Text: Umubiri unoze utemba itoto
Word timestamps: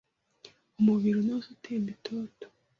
Umubiri 0.79 1.15
unoze 1.21 1.47
utemba 1.55 1.89
itoto 1.95 2.45